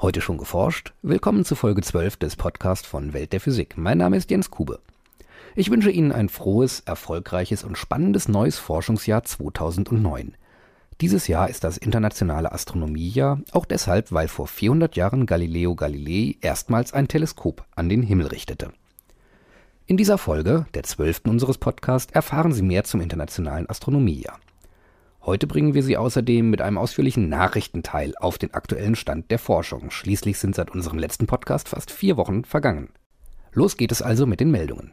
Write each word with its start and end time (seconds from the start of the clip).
Heute 0.00 0.20
schon 0.20 0.38
geforscht? 0.38 0.92
Willkommen 1.02 1.44
zu 1.44 1.56
Folge 1.56 1.82
12 1.82 2.18
des 2.18 2.36
Podcasts 2.36 2.86
von 2.86 3.14
Welt 3.14 3.32
der 3.32 3.40
Physik. 3.40 3.76
Mein 3.76 3.98
Name 3.98 4.16
ist 4.16 4.30
Jens 4.30 4.48
Kube. 4.48 4.78
Ich 5.56 5.72
wünsche 5.72 5.90
Ihnen 5.90 6.12
ein 6.12 6.28
frohes, 6.28 6.84
erfolgreiches 6.86 7.64
und 7.64 7.76
spannendes 7.76 8.28
neues 8.28 8.58
Forschungsjahr 8.60 9.24
2009. 9.24 10.36
Dieses 11.00 11.26
Jahr 11.26 11.50
ist 11.50 11.64
das 11.64 11.78
internationale 11.78 12.52
Astronomiejahr, 12.52 13.40
auch 13.50 13.64
deshalb, 13.64 14.12
weil 14.12 14.28
vor 14.28 14.46
400 14.46 14.94
Jahren 14.94 15.26
Galileo 15.26 15.74
Galilei 15.74 16.36
erstmals 16.42 16.92
ein 16.92 17.08
Teleskop 17.08 17.64
an 17.74 17.88
den 17.88 18.02
Himmel 18.02 18.28
richtete. 18.28 18.70
In 19.86 19.96
dieser 19.96 20.16
Folge, 20.16 20.66
der 20.74 20.84
zwölften 20.84 21.28
unseres 21.28 21.58
Podcasts, 21.58 22.12
erfahren 22.12 22.52
Sie 22.52 22.62
mehr 22.62 22.84
zum 22.84 23.00
internationalen 23.00 23.68
Astronomiejahr. 23.68 24.38
Heute 25.28 25.46
bringen 25.46 25.74
wir 25.74 25.82
Sie 25.82 25.98
außerdem 25.98 26.48
mit 26.48 26.62
einem 26.62 26.78
ausführlichen 26.78 27.28
Nachrichtenteil 27.28 28.14
auf 28.18 28.38
den 28.38 28.54
aktuellen 28.54 28.96
Stand 28.96 29.30
der 29.30 29.38
Forschung. 29.38 29.90
Schließlich 29.90 30.38
sind 30.38 30.54
seit 30.54 30.70
unserem 30.70 30.98
letzten 30.98 31.26
Podcast 31.26 31.68
fast 31.68 31.90
vier 31.90 32.16
Wochen 32.16 32.46
vergangen. 32.46 32.88
Los 33.52 33.76
geht 33.76 33.92
es 33.92 34.00
also 34.00 34.24
mit 34.24 34.40
den 34.40 34.50
Meldungen. 34.50 34.92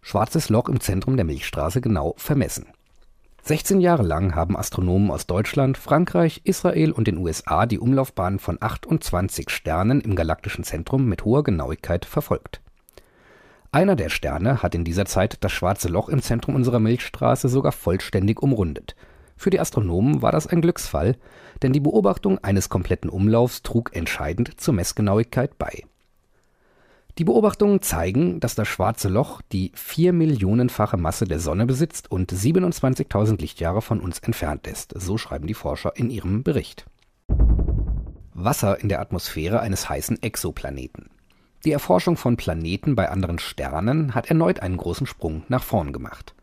Schwarzes 0.00 0.48
Loch 0.48 0.68
im 0.68 0.80
Zentrum 0.80 1.14
der 1.14 1.24
Milchstraße 1.26 1.80
genau 1.80 2.14
vermessen. 2.16 2.66
16 3.42 3.80
Jahre 3.80 4.02
lang 4.02 4.34
haben 4.34 4.56
Astronomen 4.56 5.12
aus 5.12 5.28
Deutschland, 5.28 5.78
Frankreich, 5.78 6.40
Israel 6.42 6.90
und 6.90 7.06
den 7.06 7.18
USA 7.18 7.66
die 7.66 7.78
Umlaufbahnen 7.78 8.40
von 8.40 8.58
28 8.60 9.48
Sternen 9.48 10.00
im 10.00 10.16
galaktischen 10.16 10.64
Zentrum 10.64 11.04
mit 11.04 11.24
hoher 11.24 11.44
Genauigkeit 11.44 12.04
verfolgt. 12.04 12.62
Einer 13.72 13.94
der 13.94 14.08
Sterne 14.08 14.64
hat 14.64 14.74
in 14.74 14.84
dieser 14.84 15.04
Zeit 15.04 15.38
das 15.44 15.52
schwarze 15.52 15.88
Loch 15.88 16.08
im 16.08 16.22
Zentrum 16.22 16.56
unserer 16.56 16.80
Milchstraße 16.80 17.48
sogar 17.48 17.70
vollständig 17.70 18.42
umrundet. 18.42 18.96
Für 19.36 19.50
die 19.50 19.60
Astronomen 19.60 20.22
war 20.22 20.32
das 20.32 20.48
ein 20.48 20.60
Glücksfall, 20.60 21.16
denn 21.62 21.72
die 21.72 21.80
Beobachtung 21.80 22.38
eines 22.38 22.68
kompletten 22.68 23.08
Umlaufs 23.08 23.62
trug 23.62 23.94
entscheidend 23.94 24.60
zur 24.60 24.74
Messgenauigkeit 24.74 25.56
bei. 25.56 25.84
Die 27.18 27.24
Beobachtungen 27.24 27.80
zeigen, 27.80 28.40
dass 28.40 28.56
das 28.56 28.66
schwarze 28.66 29.08
Loch 29.08 29.40
die 29.52 29.70
vier 29.74 30.12
Millionenfache 30.12 30.96
Masse 30.96 31.26
der 31.26 31.38
Sonne 31.38 31.66
besitzt 31.66 32.10
und 32.10 32.32
27.000 32.32 33.40
Lichtjahre 33.40 33.82
von 33.82 34.00
uns 34.00 34.18
entfernt 34.18 34.66
ist, 34.66 34.94
so 34.96 35.16
schreiben 35.16 35.46
die 35.46 35.54
Forscher 35.54 35.96
in 35.96 36.10
ihrem 36.10 36.42
Bericht. 36.42 36.86
Wasser 38.34 38.80
in 38.80 38.88
der 38.88 39.00
Atmosphäre 39.00 39.60
eines 39.60 39.88
heißen 39.88 40.22
Exoplaneten. 40.22 41.10
Die 41.66 41.72
Erforschung 41.72 42.16
von 42.16 42.38
Planeten 42.38 42.94
bei 42.94 43.10
anderen 43.10 43.38
Sternen 43.38 44.14
hat 44.14 44.30
erneut 44.30 44.60
einen 44.60 44.78
großen 44.78 45.06
Sprung 45.06 45.42
nach 45.48 45.62
vorn 45.62 45.92
gemacht. 45.92 46.34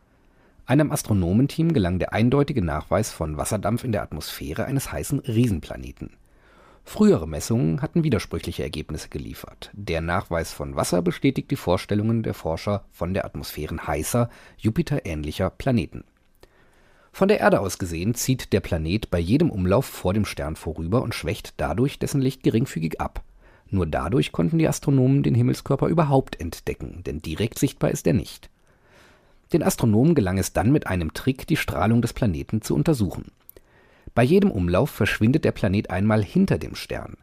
Einem 0.64 0.92
Astronomenteam 0.92 1.72
gelang 1.72 1.98
der 1.98 2.12
eindeutige 2.12 2.62
Nachweis 2.62 3.10
von 3.10 3.36
Wasserdampf 3.36 3.82
in 3.82 3.90
der 3.90 4.02
Atmosphäre 4.02 4.66
eines 4.66 4.92
heißen 4.92 5.18
Riesenplaneten. 5.20 6.10
Frühere 6.84 7.26
Messungen 7.26 7.82
hatten 7.82 8.04
widersprüchliche 8.04 8.62
Ergebnisse 8.62 9.08
geliefert. 9.08 9.70
Der 9.72 10.00
Nachweis 10.00 10.52
von 10.52 10.76
Wasser 10.76 11.02
bestätigt 11.02 11.50
die 11.50 11.56
Vorstellungen 11.56 12.22
der 12.22 12.34
Forscher 12.34 12.84
von 12.92 13.12
der 13.12 13.24
Atmosphären 13.24 13.88
heißer, 13.88 14.30
Jupiter-ähnlicher 14.58 15.50
Planeten. 15.50 16.04
Von 17.10 17.26
der 17.26 17.40
Erde 17.40 17.58
aus 17.58 17.78
gesehen 17.78 18.14
zieht 18.14 18.52
der 18.52 18.60
Planet 18.60 19.10
bei 19.10 19.18
jedem 19.18 19.50
Umlauf 19.50 19.86
vor 19.86 20.14
dem 20.14 20.24
Stern 20.24 20.54
vorüber 20.54 21.02
und 21.02 21.14
schwächt 21.14 21.54
dadurch 21.56 21.98
dessen 21.98 22.20
Licht 22.20 22.44
geringfügig 22.44 23.00
ab 23.00 23.24
nur 23.70 23.86
dadurch 23.86 24.32
konnten 24.32 24.58
die 24.58 24.68
Astronomen 24.68 25.22
den 25.22 25.34
Himmelskörper 25.34 25.88
überhaupt 25.88 26.40
entdecken, 26.40 27.02
denn 27.04 27.20
direkt 27.20 27.58
sichtbar 27.58 27.90
ist 27.90 28.06
er 28.06 28.14
nicht. 28.14 28.50
Den 29.52 29.62
Astronomen 29.62 30.14
gelang 30.14 30.38
es 30.38 30.52
dann 30.52 30.72
mit 30.72 30.86
einem 30.86 31.14
Trick, 31.14 31.46
die 31.46 31.56
Strahlung 31.56 32.02
des 32.02 32.12
Planeten 32.12 32.60
zu 32.62 32.74
untersuchen. 32.74 33.32
Bei 34.14 34.22
jedem 34.22 34.50
Umlauf 34.50 34.90
verschwindet 34.90 35.44
der 35.44 35.52
Planet 35.52 35.90
einmal 35.90 36.22
hinter 36.22 36.58
dem 36.58 36.74
Stern. 36.74 37.16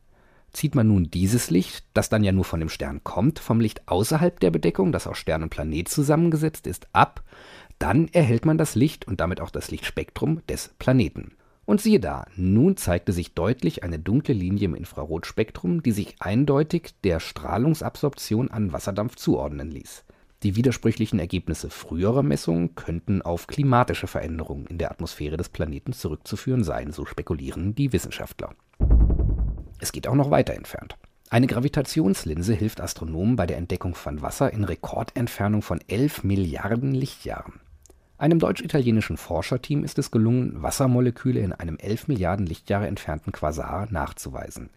Zieht 0.53 0.73
man 0.73 0.87
nun 0.87 1.11
dieses 1.11 1.49
Licht, 1.49 1.83
das 1.93 2.09
dann 2.09 2.23
ja 2.23 2.31
nur 2.31 2.45
von 2.45 2.61
dem 2.61 2.69
Stern 2.69 3.03
kommt, 3.03 3.39
vom 3.39 3.59
Licht 3.59 3.87
außerhalb 3.87 4.39
der 4.39 4.51
Bedeckung, 4.51 4.91
das 4.91 5.05
aus 5.05 5.17
Stern 5.17 5.43
und 5.43 5.49
Planet 5.49 5.89
zusammengesetzt 5.89 6.65
ist, 6.65 6.87
ab, 6.93 7.23
dann 7.77 8.07
erhält 8.07 8.45
man 8.45 8.57
das 8.57 8.75
Licht 8.75 9.05
und 9.05 9.19
damit 9.19 9.41
auch 9.41 9.49
das 9.49 9.69
Lichtspektrum 9.69 10.41
des 10.47 10.69
Planeten. 10.79 11.33
Und 11.65 11.81
siehe 11.81 11.99
da, 11.99 12.25
nun 12.35 12.77
zeigte 12.77 13.11
sich 13.11 13.33
deutlich 13.33 13.83
eine 13.83 13.97
dunkle 13.97 14.35
Linie 14.35 14.65
im 14.65 14.75
Infrarotspektrum, 14.75 15.81
die 15.81 15.91
sich 15.91 16.15
eindeutig 16.19 16.93
der 17.03 17.19
Strahlungsabsorption 17.19 18.51
an 18.51 18.71
Wasserdampf 18.71 19.15
zuordnen 19.15 19.71
ließ. 19.71 20.05
Die 20.43 20.55
widersprüchlichen 20.55 21.17
Ergebnisse 21.17 21.71
früherer 21.71 22.21
Messungen 22.21 22.75
könnten 22.75 23.23
auf 23.23 23.47
klimatische 23.47 24.05
Veränderungen 24.05 24.67
in 24.67 24.77
der 24.77 24.91
Atmosphäre 24.91 25.37
des 25.37 25.49
Planeten 25.49 25.91
zurückzuführen 25.91 26.63
sein, 26.63 26.91
so 26.91 27.05
spekulieren 27.05 27.73
die 27.73 27.91
Wissenschaftler. 27.93 28.53
Es 29.79 29.91
geht 29.91 30.07
auch 30.07 30.13
noch 30.13 30.29
weiter 30.29 30.53
entfernt. 30.53 30.97
Eine 31.31 31.47
Gravitationslinse 31.47 32.53
hilft 32.53 32.79
Astronomen 32.79 33.35
bei 33.35 33.47
der 33.47 33.57
Entdeckung 33.57 33.95
von 33.95 34.21
Wasser 34.21 34.53
in 34.53 34.63
Rekordentfernung 34.63 35.63
von 35.63 35.79
11 35.87 36.23
Milliarden 36.23 36.93
Lichtjahren. 36.93 37.59
Einem 38.17 38.39
deutsch-italienischen 38.39 39.17
Forscherteam 39.17 39.83
ist 39.83 39.99
es 39.99 40.09
gelungen, 40.09 40.63
Wassermoleküle 40.63 41.41
in 41.41 41.51
einem 41.51 41.77
11 41.77 42.07
Milliarden 42.07 42.45
Lichtjahre 42.45 42.87
entfernten 42.87 43.33
Quasar 43.33 43.87
nachzuweisen. 43.91 44.69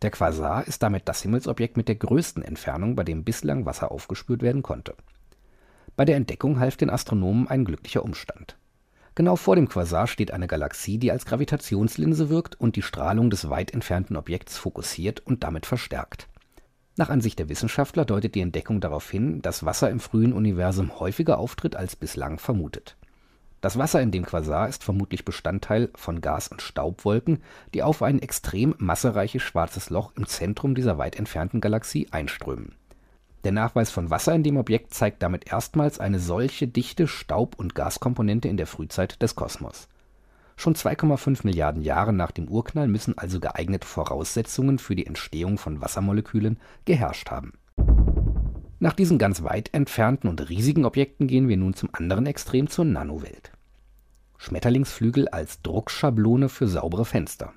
Der 0.00 0.10
Quasar 0.10 0.66
ist 0.66 0.82
damit 0.82 1.06
das 1.06 1.20
Himmelsobjekt 1.20 1.76
mit 1.76 1.88
der 1.88 1.96
größten 1.96 2.42
Entfernung, 2.42 2.96
bei 2.96 3.04
dem 3.04 3.24
bislang 3.24 3.66
Wasser 3.66 3.92
aufgespürt 3.92 4.40
werden 4.40 4.62
konnte. 4.62 4.94
Bei 5.96 6.06
der 6.06 6.16
Entdeckung 6.16 6.58
half 6.60 6.78
den 6.78 6.88
Astronomen 6.88 7.46
ein 7.46 7.66
glücklicher 7.66 8.02
Umstand. 8.02 8.56
Genau 9.14 9.36
vor 9.36 9.56
dem 9.56 9.68
Quasar 9.68 10.06
steht 10.06 10.30
eine 10.30 10.46
Galaxie, 10.46 10.96
die 10.96 11.12
als 11.12 11.26
Gravitationslinse 11.26 12.30
wirkt 12.30 12.58
und 12.58 12.76
die 12.76 12.82
Strahlung 12.82 13.28
des 13.28 13.50
weit 13.50 13.74
entfernten 13.74 14.16
Objekts 14.16 14.56
fokussiert 14.56 15.20
und 15.20 15.44
damit 15.44 15.66
verstärkt 15.66 16.26
nach 16.96 17.08
Ansicht 17.08 17.38
der 17.38 17.48
Wissenschaftler 17.48 18.04
deutet 18.04 18.34
die 18.34 18.40
Entdeckung 18.40 18.80
darauf 18.80 19.10
hin, 19.10 19.40
dass 19.40 19.64
Wasser 19.64 19.90
im 19.90 20.00
frühen 20.00 20.32
Universum 20.32 21.00
häufiger 21.00 21.38
auftritt 21.38 21.74
als 21.74 21.96
bislang 21.96 22.38
vermutet. 22.38 22.96
Das 23.62 23.78
Wasser 23.78 24.02
in 24.02 24.10
dem 24.10 24.26
Quasar 24.26 24.68
ist 24.68 24.84
vermutlich 24.84 25.24
Bestandteil 25.24 25.88
von 25.94 26.20
Gas- 26.20 26.48
und 26.48 26.60
Staubwolken, 26.60 27.42
die 27.72 27.82
auf 27.82 28.02
ein 28.02 28.20
extrem 28.20 28.74
massereiches 28.78 29.42
schwarzes 29.42 29.88
Loch 29.88 30.12
im 30.16 30.26
Zentrum 30.26 30.74
dieser 30.74 30.98
weit 30.98 31.16
entfernten 31.16 31.60
Galaxie 31.60 32.08
einströmen. 32.10 32.74
Der 33.44 33.52
Nachweis 33.52 33.90
von 33.90 34.10
Wasser 34.10 34.34
in 34.34 34.42
dem 34.42 34.56
Objekt 34.56 34.92
zeigt 34.92 35.22
damit 35.22 35.50
erstmals 35.50 35.98
eine 35.98 36.18
solche 36.18 36.68
dichte 36.68 37.08
Staub- 37.08 37.58
und 37.58 37.74
Gaskomponente 37.74 38.48
in 38.48 38.56
der 38.56 38.66
Frühzeit 38.66 39.22
des 39.22 39.34
Kosmos 39.34 39.88
Schon 40.56 40.74
2,5 40.74 41.40
Milliarden 41.44 41.82
Jahre 41.82 42.12
nach 42.12 42.30
dem 42.30 42.48
Urknall 42.48 42.88
müssen 42.88 43.16
also 43.16 43.40
geeignete 43.40 43.86
Voraussetzungen 43.86 44.78
für 44.78 44.94
die 44.94 45.06
Entstehung 45.06 45.58
von 45.58 45.80
Wassermolekülen 45.80 46.58
geherrscht 46.84 47.30
haben. 47.30 47.52
Nach 48.78 48.92
diesen 48.92 49.18
ganz 49.18 49.42
weit 49.42 49.72
entfernten 49.72 50.28
und 50.28 50.48
riesigen 50.48 50.84
Objekten 50.84 51.26
gehen 51.26 51.48
wir 51.48 51.56
nun 51.56 51.74
zum 51.74 51.90
anderen 51.92 52.26
Extrem 52.26 52.68
zur 52.68 52.84
Nanowelt. 52.84 53.52
Schmetterlingsflügel 54.38 55.28
als 55.28 55.62
Druckschablone 55.62 56.48
für 56.48 56.66
saubere 56.66 57.04
Fenster. 57.04 57.52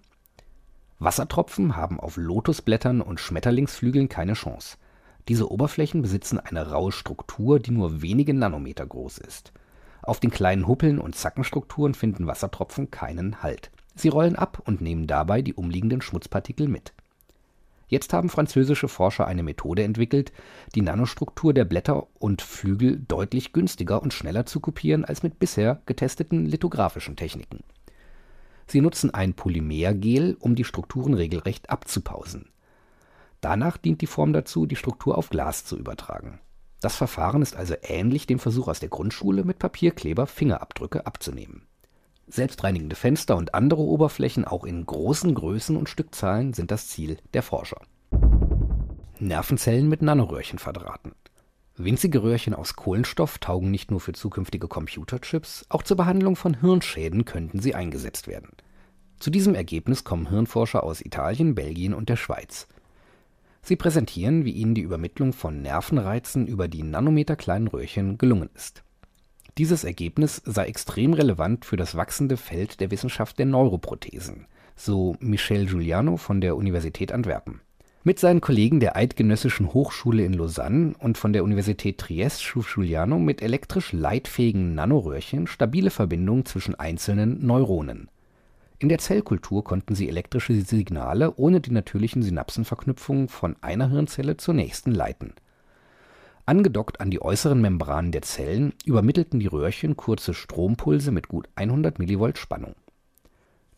Wassertropfen 0.99 1.75
haben 1.75 1.99
auf 1.99 2.15
Lotusblättern 2.15 3.01
und 3.01 3.19
Schmetterlingsflügeln 3.19 4.07
keine 4.07 4.33
Chance. 4.33 4.77
Diese 5.27 5.51
Oberflächen 5.51 6.03
besitzen 6.03 6.39
eine 6.39 6.69
raue 6.69 6.91
Struktur, 6.91 7.59
die 7.59 7.71
nur 7.71 8.03
wenige 8.03 8.33
Nanometer 8.33 8.85
groß 8.85 9.17
ist 9.17 9.51
auf 10.05 10.19
den 10.19 10.31
kleinen 10.31 10.67
Huppeln 10.67 10.99
und 10.99 11.15
Zackenstrukturen 11.15 11.93
finden 11.93 12.27
Wassertropfen 12.27 12.91
keinen 12.91 13.41
Halt. 13.41 13.71
Sie 13.95 14.09
rollen 14.09 14.35
ab 14.35 14.61
und 14.65 14.81
nehmen 14.81 15.07
dabei 15.07 15.41
die 15.41 15.53
umliegenden 15.53 16.01
Schmutzpartikel 16.01 16.67
mit. 16.67 16.93
Jetzt 17.87 18.13
haben 18.13 18.29
französische 18.29 18.87
Forscher 18.87 19.27
eine 19.27 19.43
Methode 19.43 19.83
entwickelt, 19.83 20.33
die 20.73 20.81
Nanostruktur 20.81 21.53
der 21.53 21.65
Blätter 21.65 22.07
und 22.19 22.41
Flügel 22.41 23.03
deutlich 23.07 23.53
günstiger 23.53 24.01
und 24.01 24.13
schneller 24.13 24.45
zu 24.45 24.59
kopieren 24.59 25.05
als 25.05 25.23
mit 25.23 25.39
bisher 25.39 25.81
getesteten 25.85 26.45
lithografischen 26.45 27.15
Techniken. 27.15 27.63
Sie 28.67 28.81
nutzen 28.81 29.13
ein 29.13 29.35
Polymergel, 29.35 30.35
um 30.39 30.55
die 30.55 30.63
Strukturen 30.63 31.13
regelrecht 31.13 31.69
abzupausen. 31.69 32.49
Danach 33.39 33.77
dient 33.77 34.01
die 34.01 34.07
Form 34.07 34.33
dazu, 34.33 34.65
die 34.65 34.75
Struktur 34.75 35.17
auf 35.17 35.29
Glas 35.29 35.65
zu 35.65 35.77
übertragen 35.77 36.39
das 36.85 36.97
Verfahren 36.97 37.41
ist 37.41 37.55
also 37.55 37.73
ähnlich 37.81 38.27
dem 38.27 38.37
Versuch 38.37 38.67
aus 38.67 38.79
der 38.79 38.89
Grundschule, 38.89 39.43
mit 39.43 39.57
Papierkleber 39.57 40.27
Fingerabdrücke 40.27 41.07
abzunehmen. 41.07 41.63
Selbstreinigende 42.27 42.95
Fenster 42.95 43.37
und 43.37 43.55
andere 43.55 43.81
Oberflächen 43.81 44.45
auch 44.45 44.63
in 44.63 44.85
großen 44.85 45.33
Größen 45.33 45.77
und 45.77 45.89
Stückzahlen 45.89 46.53
sind 46.53 46.69
das 46.69 46.87
Ziel 46.87 47.17
der 47.33 47.41
Forscher. 47.41 47.81
Nervenzellen 49.17 49.89
mit 49.89 50.03
Nanoröhrchen 50.03 50.59
verdrahten. 50.59 51.13
Winzige 51.75 52.21
Röhrchen 52.21 52.53
aus 52.53 52.75
Kohlenstoff 52.75 53.39
taugen 53.39 53.71
nicht 53.71 53.89
nur 53.89 53.99
für 53.99 54.13
zukünftige 54.13 54.67
Computerchips, 54.67 55.65
auch 55.69 55.81
zur 55.81 55.97
Behandlung 55.97 56.35
von 56.35 56.59
Hirnschäden 56.61 57.25
könnten 57.25 57.61
sie 57.61 57.73
eingesetzt 57.73 58.27
werden. 58.27 58.51
Zu 59.17 59.31
diesem 59.31 59.55
Ergebnis 59.55 60.03
kommen 60.03 60.29
Hirnforscher 60.29 60.83
aus 60.83 61.01
Italien, 61.01 61.55
Belgien 61.55 61.95
und 61.95 62.09
der 62.09 62.15
Schweiz. 62.15 62.67
Sie 63.65 63.75
präsentieren, 63.75 64.45
wie 64.45 64.51
ihnen 64.51 64.75
die 64.75 64.83
Übermittlung 64.83 65.33
von 65.33 65.63
Nervenreizen 65.63 66.45
über 66.45 66.67
die 66.67 66.83
nanometerkleinen 66.83 67.67
Röhrchen 67.67 68.19
gelungen 68.19 68.51
ist. 68.53 68.83
Dieses 69.57 69.83
Ergebnis 69.83 70.39
sei 70.45 70.67
extrem 70.67 71.13
relevant 71.13 71.65
für 71.65 71.75
das 71.75 71.95
wachsende 71.95 72.37
Feld 72.37 72.79
der 72.79 72.91
Wissenschaft 72.91 73.39
der 73.39 73.47
Neuroprothesen. 73.47 74.45
so 74.75 75.15
Michel 75.19 75.65
Giuliano 75.65 76.17
von 76.17 76.41
der 76.41 76.55
Universität 76.55 77.11
Antwerpen. 77.11 77.61
Mit 78.03 78.19
seinen 78.19 78.39
Kollegen 78.39 78.79
der 78.79 78.95
Eidgenössischen 78.95 79.73
Hochschule 79.73 80.23
in 80.23 80.33
Lausanne 80.33 80.93
und 80.99 81.17
von 81.17 81.33
der 81.33 81.43
Universität 81.43 81.97
Triest 81.97 82.43
schuf 82.43 82.71
Giuliano 82.71 83.17
mit 83.17 83.41
elektrisch 83.41 83.93
leitfähigen 83.93 84.75
Nanoröhrchen 84.75 85.47
stabile 85.47 85.89
Verbindungen 85.89 86.45
zwischen 86.45 86.75
einzelnen 86.75 87.43
Neuronen. 87.43 88.09
In 88.79 88.89
der 88.89 88.97
Zellkultur 88.97 89.63
konnten 89.63 89.95
sie 89.95 90.09
elektrische 90.09 90.53
Signale 90.61 91.35
ohne 91.35 91.61
die 91.61 91.71
natürlichen 91.71 92.23
Synapsenverknüpfungen 92.23 93.29
von 93.29 93.55
einer 93.61 93.89
Hirnzelle 93.89 94.37
zur 94.37 94.53
nächsten 94.53 94.91
leiten. 94.91 95.33
Angedockt 96.45 97.01
an 97.01 97.09
die 97.09 97.21
äußeren 97.21 97.59
Membranen 97.59 98.11
der 98.11 98.21
Zellen 98.21 98.73
übermittelten 98.85 99.39
die 99.39 99.47
Röhrchen 99.47 99.95
kurze 99.95 100.33
Strompulse 100.33 101.11
mit 101.11 101.27
gut 101.27 101.49
100 101.55 101.97
mV 101.99 102.35
Spannung 102.35 102.75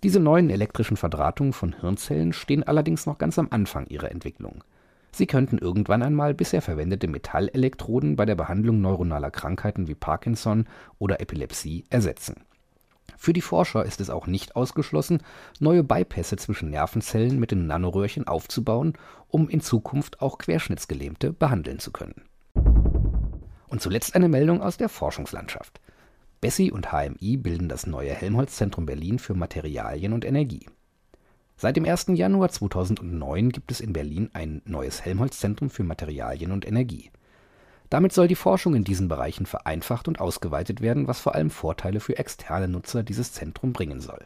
diese 0.04 0.20
neuen 0.20 0.52
elektrischen 0.52 0.96
Verdrahtungen 0.96 1.54
von 1.54 1.74
Hirnzellen 1.74 2.32
stehen 2.32 2.64
allerdings 2.64 3.08
noch 3.08 3.18
ganz 3.18 3.40
am 3.40 3.48
Anfang 3.50 3.88
ihrer 3.88 4.12
Entwicklung. 4.12 4.64
Sie 5.12 5.26
könnten 5.26 5.58
irgendwann 5.58 6.04
einmal 6.04 6.36
bisher 6.36 6.62
verwendete 6.62 7.08
Metallelektroden 7.08 8.16
bei 8.16 8.26
der 8.26 8.36
Behandlung 8.36 8.80
neuronaler 8.80 9.32
Krankheiten 9.32 9.88
wie 9.88 9.96
Parkinson 9.96 10.68
oder 11.00 11.20
Epilepsie 11.20 11.86
ersetzen. 11.90 12.36
Für 13.18 13.34
die 13.34 13.42
Forscher 13.42 13.84
ist 13.84 14.00
es 14.00 14.10
auch 14.10 14.28
nicht 14.28 14.56
ausgeschlossen, 14.56 15.22
neue 15.60 15.84
Bypässe 15.84 16.38
zwischen 16.38 16.70
Nervenzellen 16.70 17.40
mit 17.40 17.52
den 17.52 17.68
Nanoröhrchen 17.68 18.28
aufzubauen, 18.28 18.94
um 19.28 19.50
in 19.50 19.60
Zukunft 19.60 20.22
auch 20.22 20.38
Querschnittsgelähmte 20.38 21.34
behandeln 21.34 21.80
zu 21.80 21.92
können. 21.92 22.22
Und 23.68 23.82
zuletzt 23.82 24.16
eine 24.16 24.30
Meldung 24.30 24.62
aus 24.62 24.78
der 24.78 24.88
Forschungslandschaft 24.88 25.82
Bessi 26.40 26.72
und 26.72 26.92
HMI 26.92 27.38
bilden 27.38 27.68
das 27.68 27.88
neue 27.88 28.12
Helmholtz-Zentrum 28.12 28.86
Berlin 28.86 29.18
für 29.18 29.34
Materialien 29.34 30.14
und 30.14 30.24
Energie. 30.24 30.68
Seit 31.56 31.76
dem 31.76 31.86
1. 31.86 32.08
Januar 32.10 32.50
2009 32.50 33.50
gibt 33.50 33.72
es 33.72 33.82
in 33.82 33.92
Berlin 33.92 34.30
ein 34.34 34.62
neues 34.66 35.04
Helmholtz-Zentrum 35.04 35.72
für 35.72 35.84
Materialien 35.84 36.52
und 36.52 36.68
Energie. 36.68 37.10
Damit 37.90 38.12
soll 38.12 38.28
die 38.28 38.36
Forschung 38.36 38.76
in 38.76 38.84
diesen 38.84 39.08
Bereichen 39.08 39.46
vereinfacht 39.46 40.08
und 40.08 40.20
ausgeweitet 40.20 40.82
werden, 40.82 41.08
was 41.08 41.20
vor 41.20 41.36
allem 41.36 41.50
Vorteile 41.50 42.00
für 42.00 42.18
externe 42.18 42.68
Nutzer 42.68 43.04
dieses 43.04 43.32
Zentrum 43.32 43.72
bringen 43.72 44.02
soll. 44.02 44.26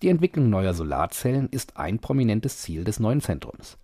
Die 0.00 0.08
Entwicklung 0.08 0.48
neuer 0.48 0.74
Solarzellen 0.74 1.48
ist 1.50 1.76
ein 1.76 1.98
prominentes 1.98 2.58
Ziel 2.58 2.84
des 2.84 3.00
neuen 3.00 3.20
Zentrums. 3.20 3.76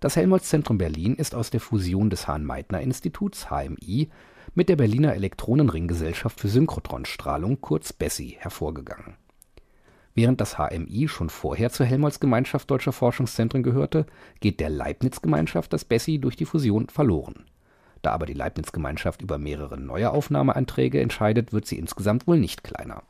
Das 0.00 0.16
Helmholtz-Zentrum 0.16 0.78
Berlin 0.78 1.14
ist 1.14 1.34
aus 1.34 1.50
der 1.50 1.60
Fusion 1.60 2.10
des 2.10 2.26
Hahn-Meitner-Instituts 2.26 3.50
(HMI) 3.50 4.10
mit 4.54 4.68
der 4.68 4.76
Berliner 4.76 5.14
Elektronenring-Gesellschaft 5.14 6.40
für 6.40 6.48
Synchrotronstrahlung 6.48 7.60
kurz 7.60 7.92
BESSY 7.92 8.36
hervorgegangen. 8.40 9.14
Während 10.14 10.40
das 10.40 10.56
HMI 10.56 11.06
schon 11.06 11.30
vorher 11.30 11.70
zur 11.70 11.86
Helmholtz-Gemeinschaft 11.86 12.70
Deutscher 12.70 12.92
Forschungszentren 12.92 13.62
gehörte, 13.62 14.06
geht 14.40 14.58
der 14.58 14.70
Leibniz-Gemeinschaft 14.70 15.72
das 15.72 15.84
BESSY 15.84 16.18
durch 16.18 16.36
die 16.36 16.46
Fusion 16.46 16.88
verloren. 16.88 17.44
Da 18.02 18.12
aber 18.12 18.26
die 18.26 18.34
Leibniz-Gemeinschaft 18.34 19.22
über 19.22 19.38
mehrere 19.38 19.78
neue 19.78 20.10
Aufnahmeanträge 20.10 21.00
entscheidet, 21.00 21.52
wird 21.52 21.66
sie 21.66 21.78
insgesamt 21.78 22.26
wohl 22.26 22.38
nicht 22.38 22.64
kleiner. 22.64 23.02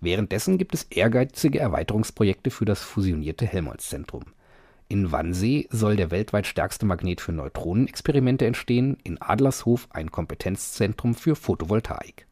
Währenddessen 0.00 0.58
gibt 0.58 0.74
es 0.74 0.84
ehrgeizige 0.84 1.58
Erweiterungsprojekte 1.58 2.50
für 2.50 2.64
das 2.64 2.82
fusionierte 2.82 3.46
Helmholtz-Zentrum 3.46 4.24
in 4.88 5.10
Wannsee 5.10 5.66
soll 5.70 5.96
der 5.96 6.12
weltweit 6.12 6.46
stärkste 6.46 6.86
Magnet 6.86 7.20
für 7.20 7.32
Neutronenexperimente 7.32 8.46
entstehen, 8.46 8.96
in 9.02 9.20
Adlershof 9.20 9.88
ein 9.90 10.12
Kompetenzzentrum 10.12 11.16
für 11.16 11.34
Photovoltaik. 11.34 12.28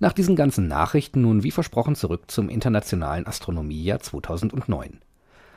Nach 0.00 0.12
diesen 0.12 0.34
ganzen 0.34 0.66
Nachrichten 0.66 1.22
nun 1.22 1.44
wie 1.44 1.52
versprochen 1.52 1.94
zurück 1.94 2.24
zum 2.28 2.48
Internationalen 2.48 3.26
Astronomiejahr 3.26 4.00
2009. 4.00 5.00